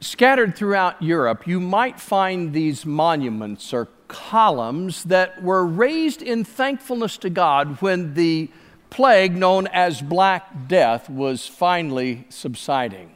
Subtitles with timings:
[0.00, 7.18] scattered throughout Europe, you might find these monuments or columns that were raised in thankfulness
[7.18, 8.50] to God when the
[8.90, 13.12] plague known as Black Death was finally subsiding.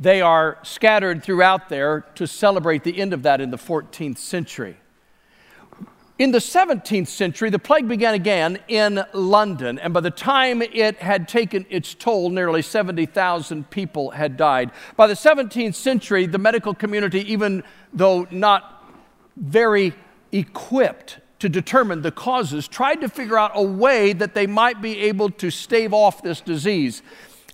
[0.00, 4.79] They are scattered throughout there to celebrate the end of that in the 14th century.
[6.20, 10.98] In the 17th century, the plague began again in London, and by the time it
[10.98, 14.70] had taken its toll, nearly 70,000 people had died.
[14.98, 17.62] By the 17th century, the medical community, even
[17.94, 18.84] though not
[19.34, 19.94] very
[20.30, 24.98] equipped to determine the causes, tried to figure out a way that they might be
[24.98, 27.00] able to stave off this disease.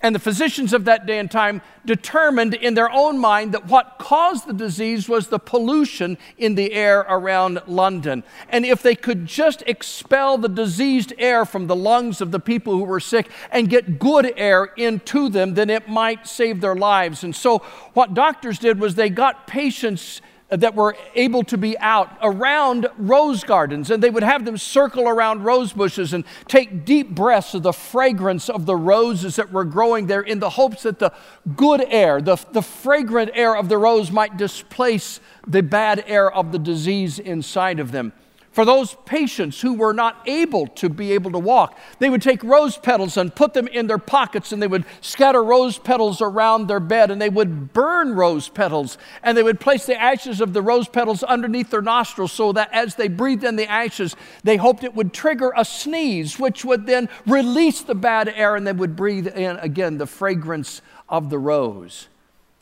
[0.01, 3.95] And the physicians of that day and time determined in their own mind that what
[3.97, 8.23] caused the disease was the pollution in the air around London.
[8.49, 12.73] And if they could just expel the diseased air from the lungs of the people
[12.73, 17.23] who were sick and get good air into them, then it might save their lives.
[17.23, 17.59] And so,
[17.93, 23.43] what doctors did was they got patients that were able to be out around rose
[23.43, 27.63] gardens, and they would have them circle around rose bushes and take deep breaths of
[27.63, 31.11] the fragrance of the roses that were growing there in the hopes that the
[31.55, 36.51] good air, the, the fragrant air of the rose, might displace the bad air of
[36.51, 38.13] the disease inside of them.
[38.57, 42.43] For those patients who were not able to be able to walk, they would take
[42.43, 46.65] rose petals and put them in their pockets and they would scatter rose petals around
[46.65, 50.53] their bed and they would burn rose petals and they would place the ashes of
[50.53, 54.57] the rose petals underneath their nostrils so that as they breathed in the ashes, they
[54.57, 58.73] hoped it would trigger a sneeze, which would then release the bad air and they
[58.73, 62.07] would breathe in again the fragrance of the rose.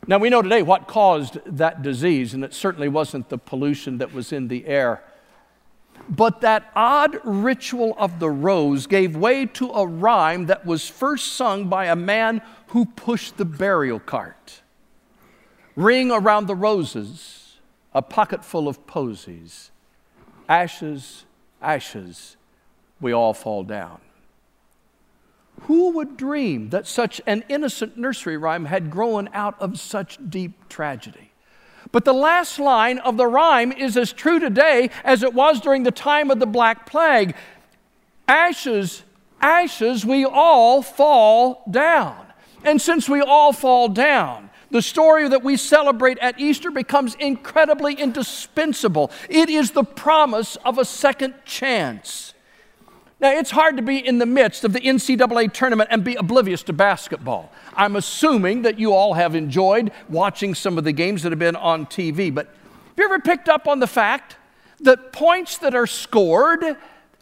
[0.08, 4.14] Now we know today what caused that disease, and it certainly wasn't the pollution that
[4.14, 5.02] was in the air.
[6.08, 11.34] But that odd ritual of the rose gave way to a rhyme that was first
[11.34, 14.62] sung by a man who pushed the burial cart.
[15.76, 17.58] Ring around the roses,
[17.94, 19.72] a pocket full of posies.
[20.48, 21.26] Ashes,
[21.62, 22.38] ashes,
[23.02, 24.00] we all fall down.
[25.62, 30.70] Who would dream that such an innocent nursery rhyme had grown out of such deep
[30.70, 31.32] tragedy?
[31.96, 35.84] But the last line of the rhyme is as true today as it was during
[35.84, 37.34] the time of the Black Plague.
[38.28, 39.04] Ashes,
[39.40, 42.34] ashes, we all fall down.
[42.66, 47.94] And since we all fall down, the story that we celebrate at Easter becomes incredibly
[47.94, 49.10] indispensable.
[49.30, 52.35] It is the promise of a second chance.
[53.20, 56.64] Now, it's hard to be in the midst of the NCAA tournament and be oblivious
[56.64, 57.52] to basketball.
[57.74, 61.56] I'm assuming that you all have enjoyed watching some of the games that have been
[61.56, 64.36] on TV, but have you ever picked up on the fact
[64.82, 66.64] that points that are scored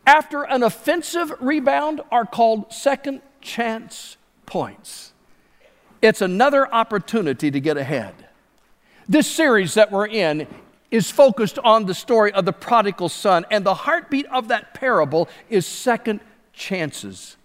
[0.06, 4.18] after an offensive rebound are called second chance
[4.48, 5.14] points?
[6.02, 8.14] It's another opportunity to get ahead.
[9.08, 10.48] This series that we're in
[10.94, 15.28] is focused on the story of the prodigal son, and the heartbeat of that parable
[15.50, 16.20] is second
[16.54, 17.36] chances.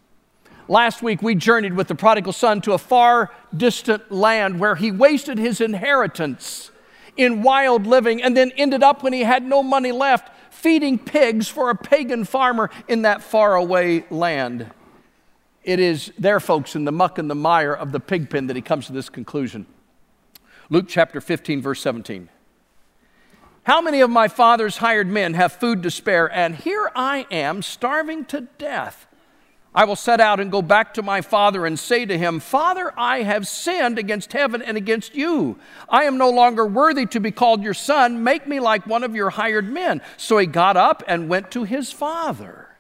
[0.69, 4.93] Last week, we journeyed with the prodigal son to a far distant land where he
[4.93, 6.71] wasted his inheritance
[7.17, 11.49] in wild living and then ended up, when he had no money left, feeding pigs
[11.49, 14.71] for a pagan farmer in that faraway land.
[15.65, 18.57] It is there, folks, in the muck and the mire of the pig pen that
[18.57, 19.65] he comes to this conclusion.
[20.69, 22.29] Luke chapter 15, verse 17.
[23.69, 27.61] How many of my father's hired men have food to spare, and here I am
[27.61, 29.07] starving to death?
[29.75, 32.95] I will set out and go back to my father and say to him, Father,
[32.97, 35.59] I have sinned against heaven and against you.
[35.87, 38.25] I am no longer worthy to be called your son.
[38.25, 40.01] Make me like one of your hired men.
[40.17, 42.71] So he got up and went to his father.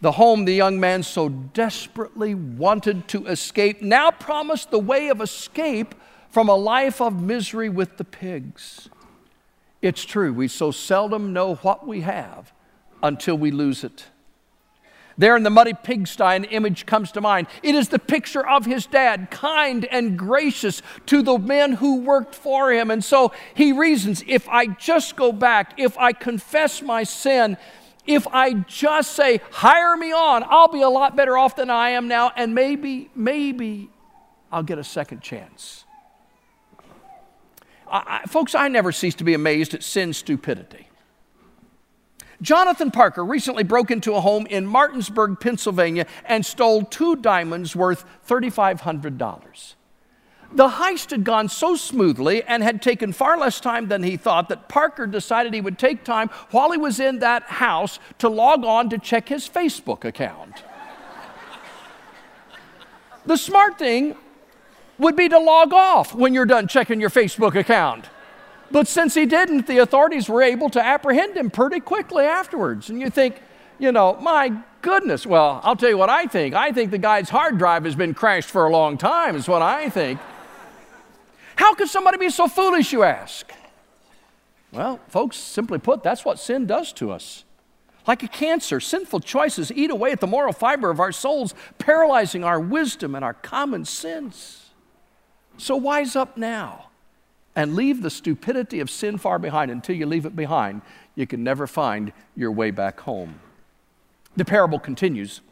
[0.00, 5.20] The home the young man so desperately wanted to escape now promised the way of
[5.20, 5.94] escape
[6.28, 8.88] from a life of misery with the pigs.
[9.82, 12.52] It's true, we so seldom know what we have
[13.02, 14.06] until we lose it.
[15.16, 17.46] There in the muddy pigsty, an image comes to mind.
[17.62, 22.34] It is the picture of his dad, kind and gracious to the men who worked
[22.34, 22.90] for him.
[22.90, 27.58] And so he reasons if I just go back, if I confess my sin,
[28.06, 31.90] if I just say, hire me on, I'll be a lot better off than I
[31.90, 33.90] am now, and maybe, maybe
[34.50, 35.84] I'll get a second chance.
[37.90, 40.88] I, folks, I never cease to be amazed at sin's stupidity.
[42.42, 48.04] Jonathan Parker recently broke into a home in Martinsburg, Pennsylvania, and stole two diamonds worth
[48.26, 49.74] $3,500.
[50.52, 54.48] The heist had gone so smoothly and had taken far less time than he thought
[54.48, 58.64] that Parker decided he would take time while he was in that house to log
[58.64, 60.64] on to check his Facebook account.
[63.26, 64.16] the smart thing
[65.00, 68.08] would be to log off when you're done checking your Facebook account.
[68.70, 72.90] But since he didn't, the authorities were able to apprehend him pretty quickly afterwards.
[72.90, 73.42] And you think,
[73.78, 74.52] you know, my
[74.82, 75.26] goodness.
[75.26, 76.54] Well, I'll tell you what I think.
[76.54, 79.62] I think the guy's hard drive has been crashed for a long time, is what
[79.62, 80.20] I think.
[81.56, 83.50] How could somebody be so foolish, you ask?
[84.70, 87.44] Well, folks, simply put, that's what sin does to us.
[88.06, 92.44] Like a cancer, sinful choices eat away at the moral fiber of our souls, paralyzing
[92.44, 94.59] our wisdom and our common sense.
[95.60, 96.86] So wise up now
[97.54, 99.70] and leave the stupidity of sin far behind.
[99.70, 100.80] Until you leave it behind,
[101.14, 103.40] you can never find your way back home.
[104.36, 105.42] The parable continues.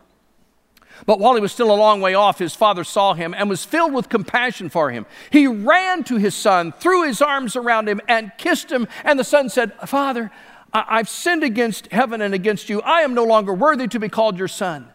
[1.04, 3.64] But while he was still a long way off, his father saw him and was
[3.64, 5.04] filled with compassion for him.
[5.30, 8.88] He ran to his son, threw his arms around him, and kissed him.
[9.04, 10.30] And the son said, Father,
[10.72, 12.80] I've sinned against heaven and against you.
[12.80, 14.88] I am no longer worthy to be called your son.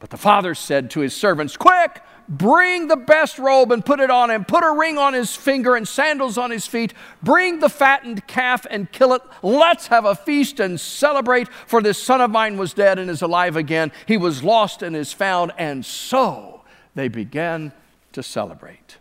[0.00, 4.08] But the father said to his servants, Quick, Bring the best robe and put it
[4.08, 4.44] on him.
[4.44, 6.94] Put a ring on his finger and sandals on his feet.
[7.24, 9.22] Bring the fattened calf and kill it.
[9.42, 13.20] Let's have a feast and celebrate, for this son of mine was dead and is
[13.20, 13.90] alive again.
[14.06, 15.50] He was lost and is found.
[15.58, 16.62] And so
[16.94, 17.72] they began
[18.12, 18.98] to celebrate.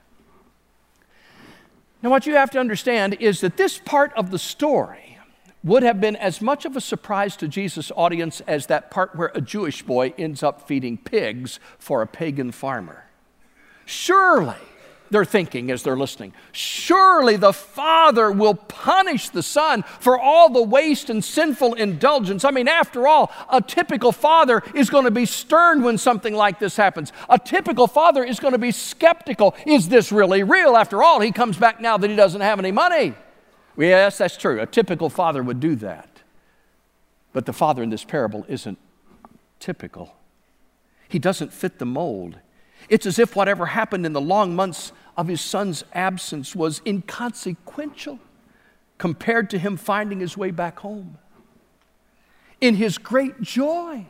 [2.02, 5.20] Now, what you have to understand is that this part of the story
[5.64, 9.32] would have been as much of a surprise to Jesus' audience as that part where
[9.36, 13.06] a Jewish boy ends up feeding pigs for a pagan farmer.
[13.90, 14.54] Surely,
[15.10, 20.62] they're thinking as they're listening, surely the Father will punish the Son for all the
[20.62, 22.46] waste and sinful indulgence.
[22.46, 26.60] I mean, after all, a typical father is going to be stern when something like
[26.60, 27.12] this happens.
[27.30, 29.56] A typical father is going to be skeptical.
[29.66, 30.78] Is this really real?
[30.78, 33.16] After all, he comes back now that he doesn't have any money.
[33.76, 34.62] Yes, that's true.
[34.62, 36.22] A typical father would do that.
[37.34, 38.78] But the father in this parable isn't
[39.60, 40.16] typical,
[41.08, 42.38] he doesn't fit the mold.
[42.88, 48.20] It's as if whatever happened in the long months of his son's absence was inconsequential
[48.98, 51.18] compared to him finding his way back home.
[52.62, 54.06] In his great joy,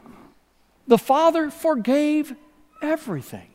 [0.88, 2.36] the father forgave
[2.82, 3.48] everything.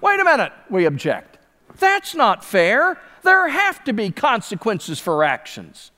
[0.00, 1.38] Wait a minute, we object.
[1.78, 3.00] That's not fair.
[3.22, 5.90] There have to be consequences for actions.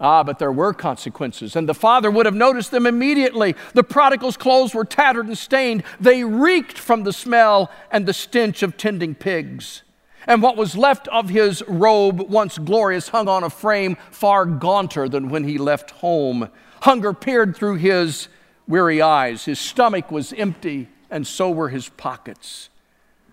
[0.00, 3.54] Ah, but there were consequences, and the father would have noticed them immediately.
[3.74, 5.84] The prodigal's clothes were tattered and stained.
[6.00, 9.82] They reeked from the smell and the stench of tending pigs.
[10.26, 15.08] And what was left of his robe, once glorious, hung on a frame far gaunter
[15.08, 16.48] than when he left home.
[16.82, 18.28] Hunger peered through his
[18.66, 19.44] weary eyes.
[19.44, 22.68] His stomach was empty, and so were his pockets.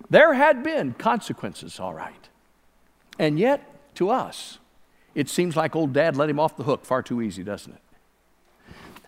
[0.10, 2.30] There had been consequences, all right.
[3.18, 4.60] And yet, to us,
[5.16, 7.82] it seems like old dad let him off the hook far too easy, doesn't it?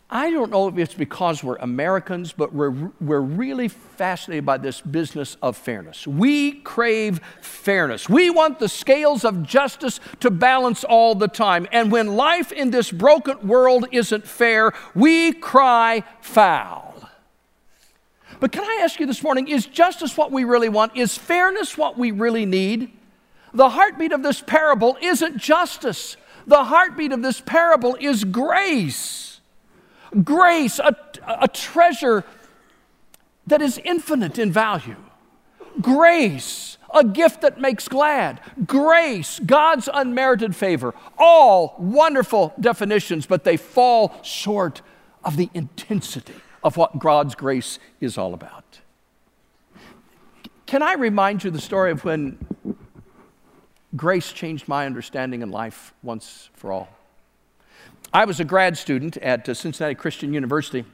[0.10, 4.80] I don't know if it's because we're Americans, but we're, we're really fascinated by this
[4.80, 6.06] business of fairness.
[6.06, 8.08] We crave fairness.
[8.08, 11.68] We want the scales of justice to balance all the time.
[11.72, 17.10] And when life in this broken world isn't fair, we cry foul.
[18.40, 20.96] But can I ask you this morning is justice what we really want?
[20.96, 22.92] Is fairness what we really need?
[23.54, 26.18] The heartbeat of this parable isn't justice,
[26.48, 29.40] the heartbeat of this parable is grace.
[30.24, 30.96] Grace, a,
[31.28, 32.24] a treasure
[33.48, 34.98] that is infinite in value.
[35.82, 38.40] Grace, a gift that makes glad.
[38.66, 40.94] Grace, God's unmerited favor.
[41.18, 44.82] All wonderful definitions, but they fall short
[45.24, 48.82] of the intensity of what God's grace is all about.
[50.66, 52.38] Can I remind you the story of when
[53.96, 56.90] grace changed my understanding in life once for all.
[58.14, 60.86] I was a grad student at uh, Cincinnati Christian University,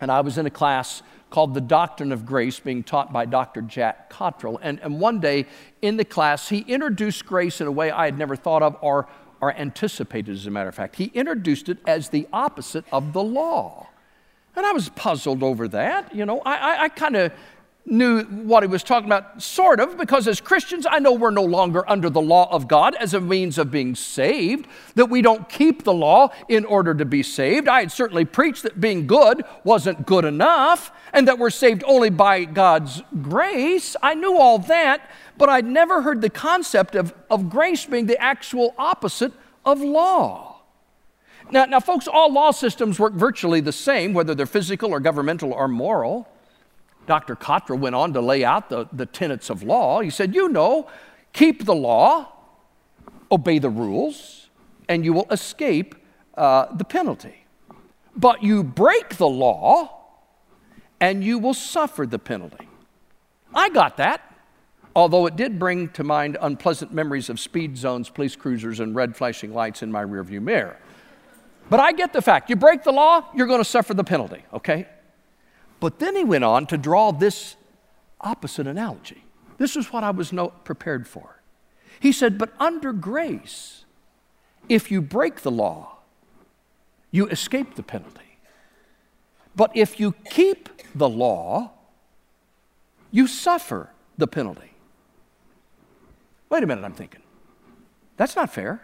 [0.00, 3.60] and I was in a class called The Doctrine of Grace, being taught by Dr.
[3.60, 4.60] Jack Cottrell.
[4.62, 5.46] And, and one day
[5.82, 9.08] in the class, he introduced grace in a way I had never thought of or,
[9.40, 10.94] or anticipated, as a matter of fact.
[10.94, 13.88] He introduced it as the opposite of the law.
[14.54, 16.14] And I was puzzled over that.
[16.14, 17.32] You know, I, I, I kind of
[17.86, 21.44] knew what he was talking about, sort of, because as Christians, I know we're no
[21.44, 25.48] longer under the law of God as a means of being saved, that we don't
[25.50, 27.68] keep the law in order to be saved.
[27.68, 32.08] I had certainly preached that being good wasn't good enough and that we're saved only
[32.10, 33.96] by God's grace.
[34.02, 38.20] I knew all that, but I'd never heard the concept of, of grace being the
[38.20, 39.32] actual opposite
[39.64, 40.62] of law.
[41.50, 45.52] Now, now, folks, all law systems work virtually the same, whether they're physical or governmental
[45.52, 46.26] or moral.
[47.06, 47.36] Dr.
[47.36, 50.00] Cottrell went on to lay out the, the tenets of law.
[50.00, 50.88] He said, You know,
[51.32, 52.32] keep the law,
[53.30, 54.48] obey the rules,
[54.88, 55.94] and you will escape
[56.36, 57.44] uh, the penalty.
[58.16, 60.02] But you break the law,
[61.00, 62.68] and you will suffer the penalty.
[63.54, 64.20] I got that.
[64.96, 69.16] although it did bring to mind unpleasant memories of speed zones, police cruisers, and red
[69.16, 70.76] flashing lights in my rearview mirror.
[71.68, 72.50] But I get the fact.
[72.50, 74.86] You break the law, you're going to suffer the penalty, okay?
[75.84, 77.56] But then he went on to draw this
[78.18, 79.22] opposite analogy.
[79.58, 81.42] This is what I was not prepared for.
[82.00, 83.84] He said, But under grace,
[84.66, 85.98] if you break the law,
[87.10, 88.38] you escape the penalty.
[89.54, 91.72] But if you keep the law,
[93.10, 94.72] you suffer the penalty.
[96.48, 97.20] Wait a minute, I'm thinking.
[98.16, 98.80] That's not fair.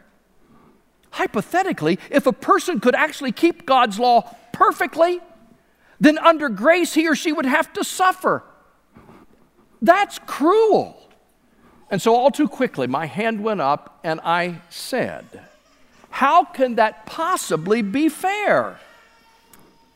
[1.12, 5.22] Hypothetically, if a person could actually keep God's law perfectly,
[6.00, 8.42] then under grace he or she would have to suffer.
[9.82, 10.96] That's cruel.
[11.90, 15.24] And so, all too quickly, my hand went up and I said,
[16.08, 18.78] How can that possibly be fair?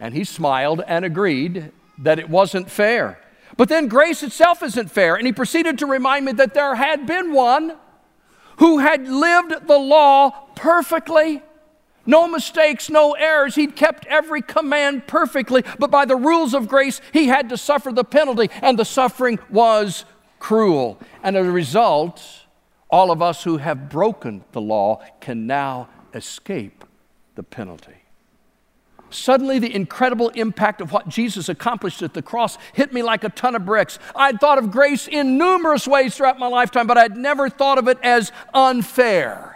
[0.00, 3.20] And he smiled and agreed that it wasn't fair.
[3.56, 5.14] But then grace itself isn't fair.
[5.14, 7.76] And he proceeded to remind me that there had been one
[8.58, 11.42] who had lived the law perfectly.
[12.06, 13.54] No mistakes, no errors.
[13.54, 17.92] He'd kept every command perfectly, but by the rules of grace, he had to suffer
[17.92, 20.04] the penalty, and the suffering was
[20.38, 20.98] cruel.
[21.22, 22.22] And as a result,
[22.90, 26.84] all of us who have broken the law can now escape
[27.34, 27.94] the penalty.
[29.10, 33.28] Suddenly, the incredible impact of what Jesus accomplished at the cross hit me like a
[33.28, 33.98] ton of bricks.
[34.14, 37.86] I'd thought of grace in numerous ways throughout my lifetime, but I'd never thought of
[37.86, 39.53] it as unfair.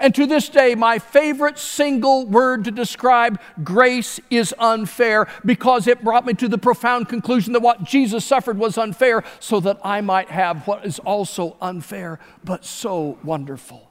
[0.00, 6.02] And to this day, my favorite single word to describe grace is unfair because it
[6.02, 10.00] brought me to the profound conclusion that what Jesus suffered was unfair so that I
[10.00, 13.90] might have what is also unfair but so wonderful.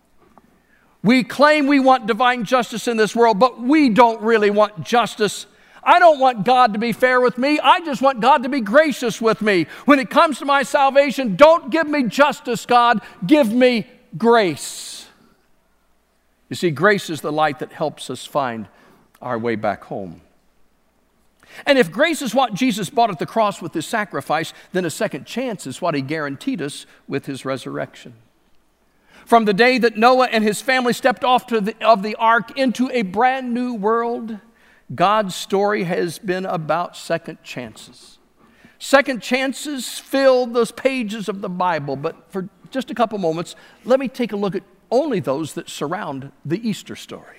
[1.04, 5.46] We claim we want divine justice in this world, but we don't really want justice.
[5.84, 7.60] I don't want God to be fair with me.
[7.60, 9.68] I just want God to be gracious with me.
[9.86, 13.01] When it comes to my salvation, don't give me justice, God.
[13.25, 13.88] Give me
[14.18, 15.06] grace.
[16.50, 18.68] You see, grace is the light that helps us find
[19.22, 20.22] our way back home.
[21.65, 24.89] And if grace is what Jesus bought at the cross with his sacrifice, then a
[24.89, 28.13] second chance is what he guaranteed us with his resurrection.
[29.25, 32.89] From the day that Noah and his family stepped off the, of the ark into
[32.91, 34.39] a brand new world,
[34.94, 38.18] God's story has been about second chances.
[38.79, 44.00] Second chances fill those pages of the Bible, but for just a couple moments, let
[44.00, 47.38] me take a look at only those that surround the Easter story.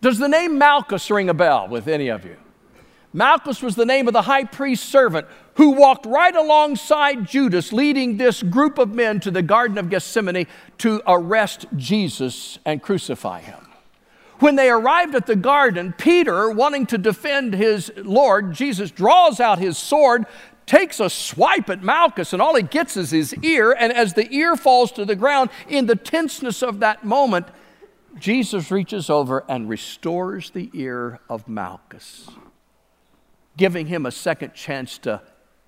[0.00, 2.36] Does the name Malchus ring a bell with any of you?
[3.12, 8.18] Malchus was the name of the high priest's servant who walked right alongside Judas, leading
[8.18, 10.46] this group of men to the Garden of Gethsemane
[10.78, 13.66] to arrest Jesus and crucify him.
[14.38, 19.58] When they arrived at the garden, Peter, wanting to defend his Lord, Jesus draws out
[19.58, 20.26] his sword,
[20.66, 23.72] takes a swipe at Malchus, and all he gets is his ear.
[23.72, 27.46] And as the ear falls to the ground, in the tenseness of that moment,
[28.18, 32.28] Jesus reaches over and restores the ear of Malchus
[33.56, 35.22] giving him a second chance to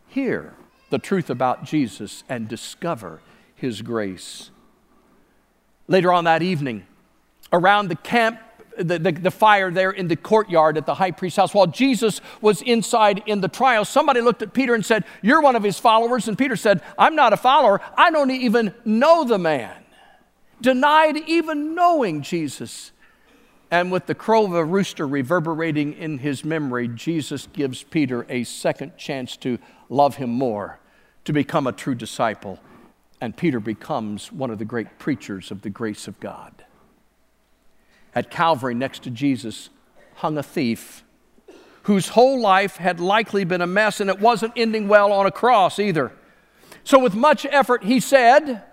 [0.09, 0.55] hear
[0.91, 3.21] the truth about Jesus and discover
[3.55, 4.51] his grace.
[5.87, 6.87] Later on that evening,
[7.53, 8.41] around the camp,
[8.79, 12.21] the, the, the, fire there in the courtyard at the high priest's house, while Jesus
[12.41, 15.79] was inside in the trial, somebody looked at Peter and said, You're one of his
[15.79, 16.29] followers.
[16.29, 17.81] And Peter said, I'm not a follower.
[17.97, 19.75] I don't even know the man.
[20.61, 22.93] Denied even knowing Jesus.
[23.71, 28.45] And with the crow of a rooster reverberating in his memory, Jesus gives Peter a
[28.45, 29.59] second chance to
[29.89, 30.79] love him more,
[31.25, 32.59] to become a true disciple.
[33.21, 36.65] And Peter becomes one of the great preachers of the grace of God.
[38.19, 39.71] At Calvary, next to Jesus,
[40.17, 41.05] hung a thief
[41.83, 45.31] whose whole life had likely been a mess and it wasn't ending well on a
[45.31, 46.11] cross either.
[46.83, 48.65] So, with much effort, he said,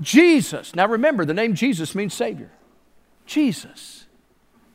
[0.00, 0.74] Jesus.
[0.76, 2.50] Now remember, the name Jesus means Savior.
[3.26, 4.06] Jesus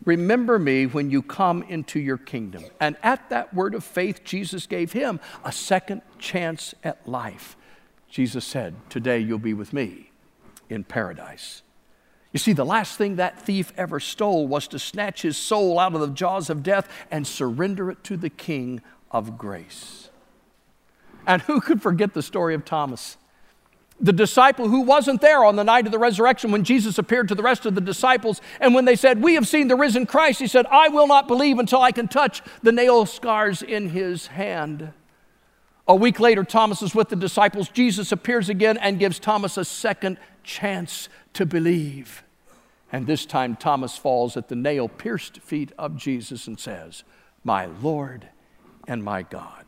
[0.06, 2.64] Remember me when you come into your kingdom.
[2.80, 7.56] And at that word of faith, Jesus gave him a second chance at life.
[8.10, 10.12] Jesus said, Today you'll be with me
[10.70, 11.62] in paradise.
[12.32, 15.94] You see, the last thing that thief ever stole was to snatch his soul out
[15.94, 20.10] of the jaws of death and surrender it to the King of grace.
[21.28, 23.18] And who could forget the story of Thomas?
[24.02, 27.36] the disciple who wasn't there on the night of the resurrection when Jesus appeared to
[27.36, 28.42] the rest of the disciples.
[28.60, 31.28] And when they said, We have seen the risen Christ, he said, I will not
[31.28, 34.92] believe until I can touch the nail scars in his hand.
[35.88, 37.70] A week later, Thomas is with the disciples.
[37.70, 42.24] Jesus appears again and gives Thomas a second chance to believe.
[42.92, 47.04] And this time, Thomas falls at the nail pierced feet of Jesus and says,
[47.44, 48.28] My Lord
[48.88, 49.66] and my God.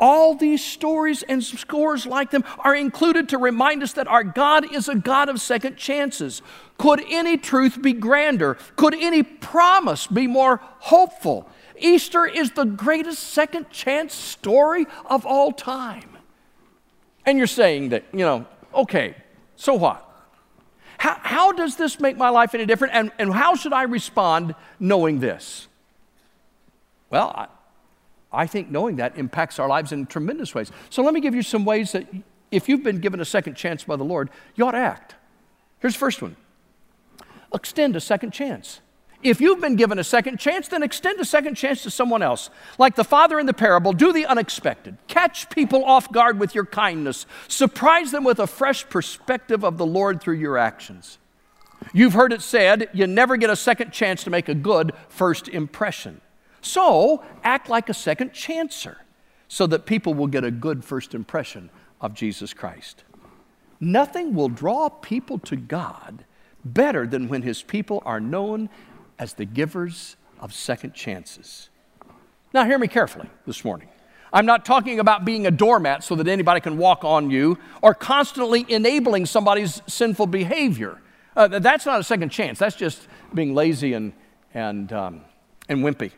[0.00, 4.72] All these stories and scores like them are included to remind us that our God
[4.72, 6.40] is a God of second chances.
[6.78, 8.56] Could any truth be grander?
[8.76, 11.48] Could any promise be more hopeful?
[11.76, 16.16] Easter is the greatest second chance story of all time.
[17.26, 19.14] And you're saying that, you know, okay,
[19.58, 20.04] so what?
[20.98, 22.94] How, how does this make my life any different?
[22.94, 25.66] And, and how should I respond knowing this?
[27.10, 27.48] Well, I,
[28.32, 30.70] I think knowing that impacts our lives in tremendous ways.
[30.90, 32.06] So let me give you some ways that
[32.52, 35.16] if you've been given a second chance by the Lord, you ought to act.
[35.80, 36.36] Here's the first one
[37.52, 38.80] extend a second chance.
[39.22, 42.50] If you've been given a second chance, then extend a second chance to someone else.
[42.78, 44.96] Like the father in the parable, do the unexpected.
[45.08, 47.26] Catch people off guard with your kindness.
[47.48, 51.18] Surprise them with a fresh perspective of the Lord through your actions.
[51.92, 55.48] You've heard it said, you never get a second chance to make a good first
[55.48, 56.20] impression.
[56.60, 58.96] So act like a second chancer
[59.48, 61.70] so that people will get a good first impression
[62.00, 63.02] of Jesus Christ.
[63.80, 66.24] Nothing will draw people to God
[66.64, 68.68] better than when his people are known
[69.18, 71.70] as the givers of second chances.
[72.54, 73.88] Now, hear me carefully this morning.
[74.32, 77.94] I'm not talking about being a doormat so that anybody can walk on you or
[77.94, 81.00] constantly enabling somebody's sinful behavior.
[81.34, 82.58] Uh, that's not a second chance.
[82.58, 84.12] That's just being lazy and,
[84.52, 85.22] and, um,
[85.68, 86.12] and wimpy.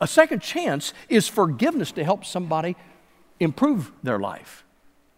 [0.00, 2.74] A second chance is forgiveness to help somebody
[3.38, 4.64] improve their life,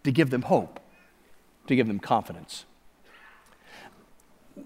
[0.05, 0.81] to give them hope,
[1.69, 2.67] to give them confidence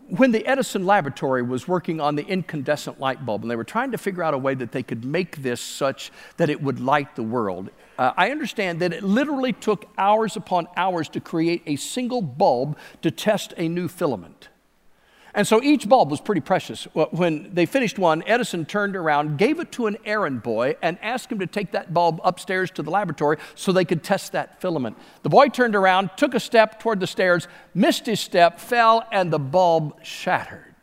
[0.08, 3.92] when the Edison laboratory was working on the incandescent light bulb, and they were trying
[3.92, 7.16] to figure out a way that they could make this such that it would light
[7.16, 11.76] the world, uh, I understand that it literally took hours upon hours to create a
[11.76, 14.48] single bulb to test a new filament.
[15.36, 16.84] And so each bulb was pretty precious.
[16.94, 21.30] When they finished one, Edison turned around, gave it to an errand boy, and asked
[21.30, 24.96] him to take that bulb upstairs to the laboratory so they could test that filament.
[25.24, 29.30] The boy turned around, took a step toward the stairs, missed his step, fell, and
[29.30, 30.74] the bulb shattered.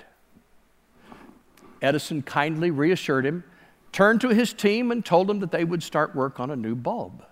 [1.81, 3.43] Edison kindly reassured him,
[3.91, 6.75] turned to his team, and told them that they would start work on a new
[6.75, 7.25] bulb.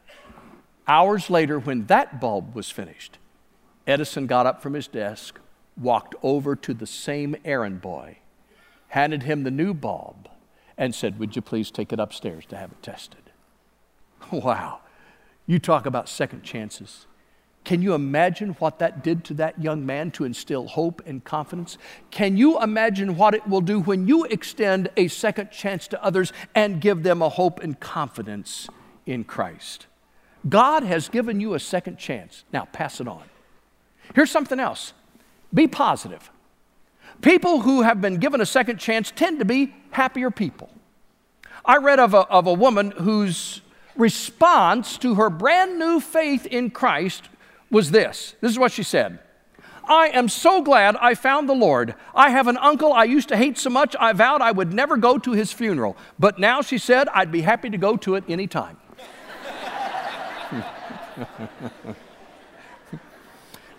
[0.88, 3.20] Hours later, when that bulb was finished,
[3.86, 5.40] Edison got up from his desk,
[5.78, 8.18] walked over to the same errand boy,
[8.90, 10.30] handed him the new bulb,
[10.78, 13.18] and said, Would you please take it upstairs to have it tested?
[14.32, 14.80] Wow.
[15.48, 17.08] You talk about second chances.
[17.64, 21.78] Can you imagine what that did to that young man to instill hope and confidence?
[22.10, 26.34] Can you imagine what it will do when you extend a second chance to others
[26.56, 28.68] and give them a hope and confidence
[29.06, 29.86] in Christ?
[30.48, 32.46] God has given you a second chance.
[32.52, 33.24] Now, pass it on.
[34.16, 34.94] Here's something else
[35.54, 36.32] be positive.
[37.22, 40.70] People who have been given a second chance tend to be happier people.
[41.64, 43.62] I read of a, of a woman whose
[43.96, 47.30] response to her brand new faith in Christ
[47.70, 48.36] was this.
[48.42, 49.20] This is what she said.
[49.88, 51.96] I am so glad I found the Lord.
[52.16, 54.98] I have an uncle I used to hate so much, I vowed I would never
[54.98, 55.98] go to his funeral.
[56.18, 58.78] But now she said I'd be happy to go to it any anytime.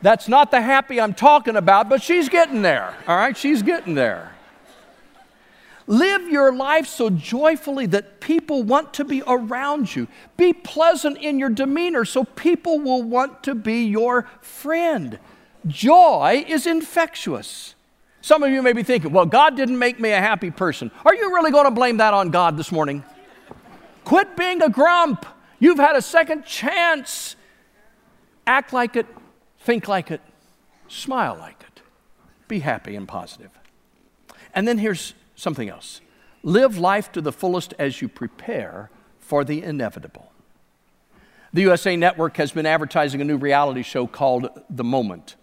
[0.02, 2.94] That's not the happy I'm talking about, but she's getting there.
[3.06, 4.32] All right, she's getting there.
[5.86, 10.08] Live your life so joyfully that people want to be around you.
[10.36, 15.18] Be pleasant in your demeanor so people will want to be your friend.
[15.66, 17.74] Joy is infectious.
[18.20, 20.90] Some of you may be thinking, well, God didn't make me a happy person.
[21.04, 23.04] Are you really going to blame that on God this morning?
[24.04, 25.26] Quit being a grump.
[25.58, 27.34] You've had a second chance.
[28.46, 29.06] Act like it
[29.62, 30.20] Think like it,
[30.88, 31.82] smile like it,
[32.48, 33.50] be happy and positive.
[34.54, 36.00] And then here's something else
[36.42, 40.32] live life to the fullest as you prepare for the inevitable.
[41.52, 45.36] The USA Network has been advertising a new reality show called The Moment.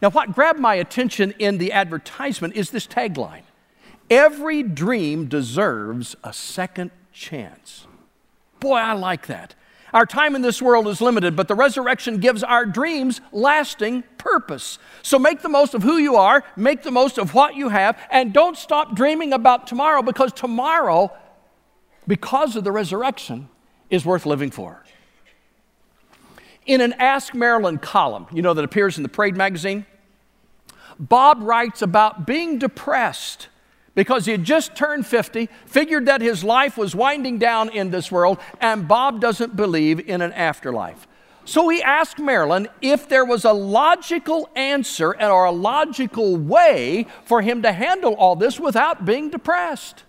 [0.00, 3.42] Now, what grabbed my attention in the advertisement is this tagline
[4.08, 7.86] Every dream deserves a second chance.
[8.60, 9.54] Boy, I like that.
[9.96, 14.78] Our time in this world is limited, but the resurrection gives our dreams lasting purpose.
[15.00, 17.98] So make the most of who you are, make the most of what you have,
[18.10, 21.16] and don't stop dreaming about tomorrow because tomorrow,
[22.06, 23.48] because of the resurrection,
[23.88, 24.84] is worth living for.
[26.66, 29.86] In an Ask Marilyn column, you know, that appears in the Parade magazine,
[30.98, 33.48] Bob writes about being depressed
[33.96, 38.12] because he had just turned 50, figured that his life was winding down in this
[38.12, 41.08] world, and Bob doesn't believe in an afterlife.
[41.46, 47.40] So he asked Marilyn if there was a logical answer or a logical way for
[47.40, 50.04] him to handle all this without being depressed.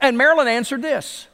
[0.00, 1.26] And Marilyn answered this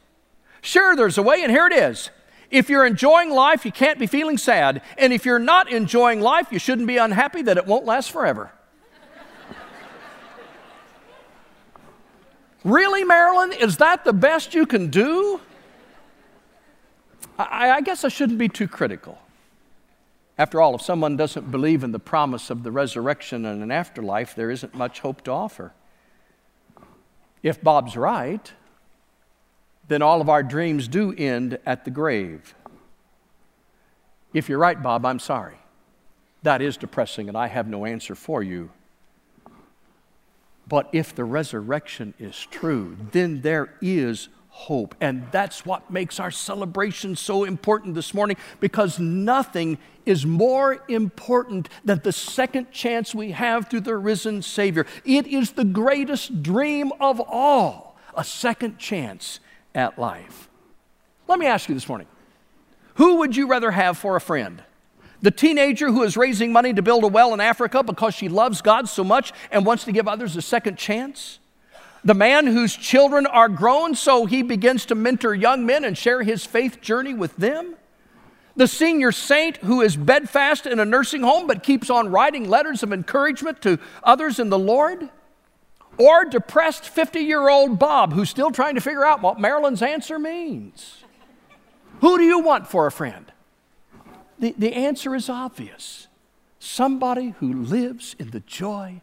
[0.63, 2.11] Sure, there's a way, and here it is.
[2.51, 4.81] If you're enjoying life, you can't be feeling sad.
[4.97, 8.53] And if you're not enjoying life, you shouldn't be unhappy that it won't last forever.
[12.65, 13.53] Really, Marilyn?
[13.53, 15.41] Is that the best you can do?
[17.39, 19.19] I, I, guess I shouldn't be too critical.
[20.37, 24.35] After all, if someone doesn't believe in the promise of the resurrection and an afterlife,
[24.35, 25.73] there isn't much hope to offer.
[27.43, 28.53] If Bob's right,
[29.89, 32.55] then all of our dreams do end at the grave.
[34.33, 35.57] If you're right, Bob, I'm sorry.
[36.43, 38.71] That is depressing, and I have no answer for you.
[40.69, 44.95] But if the resurrection is true, then there is hope.
[45.01, 51.69] And that's what makes our celebration so important this morning because nothing is more important
[51.85, 54.85] than the second chance we have through the risen Savior.
[55.05, 59.39] It is the greatest dream of all a second chance
[59.75, 60.49] at life.
[61.29, 62.09] Let me ask you this morning
[62.95, 64.65] who would you rather have for a friend?
[65.21, 68.63] The teenager who is raising money to build a well in Africa because she loves
[68.63, 71.41] God so much and wants to give others a second chance?
[72.05, 76.23] The man whose children are grown so he begins to mentor young men and share
[76.23, 77.75] his faith journey with them?
[78.55, 82.83] The senior saint who is bedfast in a nursing home but keeps on writing letters
[82.83, 85.11] of encouragement to others in the Lord?
[85.97, 90.19] Or depressed 50 year old Bob who's still trying to figure out what Marilyn's answer
[90.19, 91.03] means?
[92.01, 93.33] Who do you want for a friend?
[94.39, 96.09] The, the answer is obvious
[96.61, 99.01] somebody who lives in the joy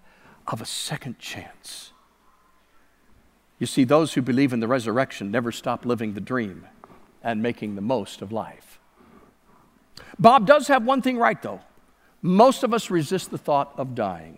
[0.47, 1.91] of a second chance.
[3.59, 6.67] You see, those who believe in the resurrection never stop living the dream
[7.23, 8.79] and making the most of life.
[10.19, 11.61] Bob does have one thing right, though.
[12.21, 14.37] Most of us resist the thought of dying.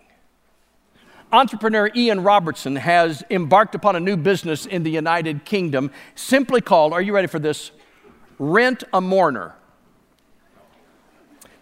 [1.32, 6.92] Entrepreneur Ian Robertson has embarked upon a new business in the United Kingdom simply called,
[6.92, 7.70] are you ready for this?
[8.38, 9.54] Rent a Mourner.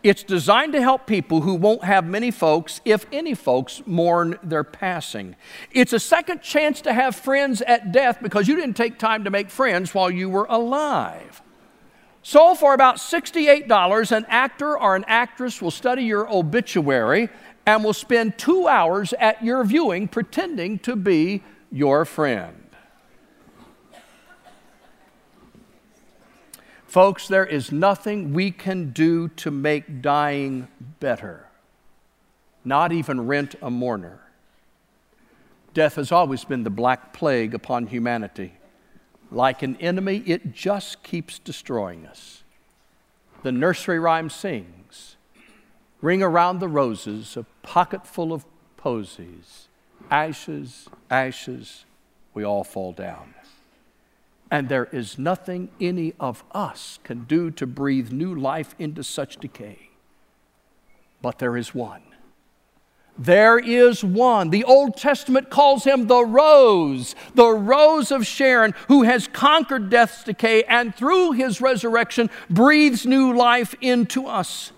[0.07, 4.63] It's designed to help people who won't have many folks, if any folks, mourn their
[4.63, 5.35] passing.
[5.73, 9.31] It's a second chance to have friends at death because you didn't take time to
[9.31, 11.43] make friends while you were alive.
[12.23, 17.29] So, for about $68, an actor or an actress will study your obituary
[17.67, 21.43] and will spend two hours at your viewing pretending to be
[21.73, 22.66] your friend.
[26.97, 30.67] Folks, there is nothing we can do to make dying
[30.99, 31.47] better,
[32.65, 34.21] not even rent a mourner.
[35.75, 38.55] Death has always been the black plague upon humanity.
[39.31, 42.45] Like an enemy, it just keeps destroying us.
[43.43, 45.17] The nursery rhyme sings
[46.01, 48.47] Ring around the roses, a pocket full of
[48.79, 49.69] posies,
[50.11, 51.85] ashes, ashes,
[52.33, 53.35] we all fall down.
[54.51, 59.39] And there is nothing any of us can do to breathe new life into such
[59.39, 59.91] decay.
[61.21, 62.03] But there is one.
[63.19, 64.51] There is one.
[64.51, 70.23] The Old Testament calls him the rose, the rose of Sharon, who has conquered death's
[70.23, 74.73] decay and through his resurrection breathes new life into us.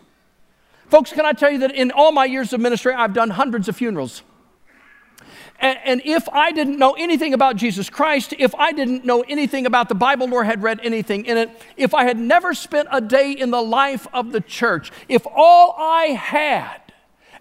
[0.86, 3.68] Folks, can I tell you that in all my years of ministry, I've done hundreds
[3.68, 4.22] of funerals.
[5.60, 9.66] And, and, if I didn't know anything about Jesus Christ, if I didn't know anything
[9.66, 13.00] about the Bible nor had read anything in it, if I had never spent a
[13.00, 16.80] day in the life of the church, if all I had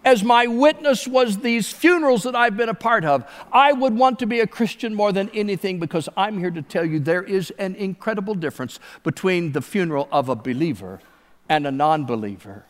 [0.03, 4.19] as my witness was these funerals that I've been a part of, I would want
[4.19, 7.51] to be a Christian more than anything because I'm here to tell you there is
[7.57, 11.01] an incredible difference between the funeral of a believer
[11.49, 12.65] and a non believer.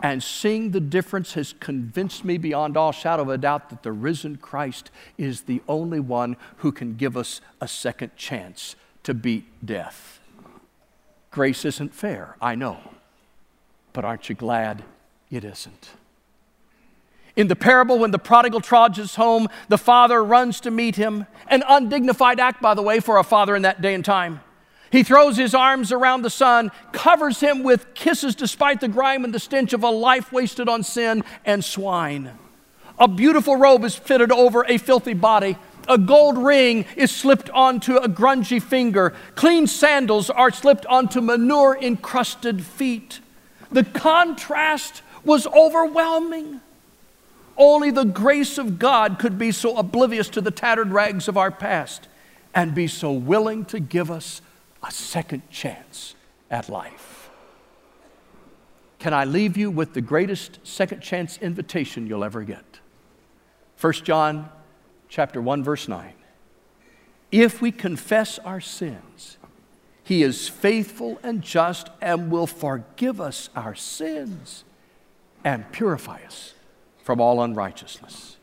[0.00, 3.92] And seeing the difference has convinced me beyond all shadow of a doubt that the
[3.92, 9.44] risen Christ is the only one who can give us a second chance to beat
[9.64, 10.20] death.
[11.30, 12.78] Grace isn't fair, I know,
[13.92, 14.84] but aren't you glad
[15.30, 15.90] it isn't?
[17.36, 21.26] In the parable, when the prodigal trudges home, the father runs to meet him.
[21.46, 24.40] An undignified act, by the way, for a father in that day and time.
[24.90, 29.34] He throws his arms around the son, covers him with kisses despite the grime and
[29.34, 32.30] the stench of a life wasted on sin and swine.
[32.98, 35.56] A beautiful robe is fitted over a filthy body.
[35.88, 39.14] A gold ring is slipped onto a grungy finger.
[39.34, 43.20] Clean sandals are slipped onto manure encrusted feet.
[43.70, 46.60] The contrast was overwhelming.
[47.56, 51.50] Only the grace of God could be so oblivious to the tattered rags of our
[51.50, 52.08] past
[52.54, 54.40] and be so willing to give us
[54.82, 56.14] a second chance
[56.50, 57.30] at life.
[58.98, 62.80] Can I leave you with the greatest second chance invitation you'll ever get?
[63.80, 64.48] 1 John
[65.08, 66.14] chapter 1 verse 9.
[67.30, 69.38] If we confess our sins,
[70.02, 74.64] He is faithful and just and will forgive us our sins
[75.44, 76.54] and purify us
[77.02, 78.37] from all unrighteousness.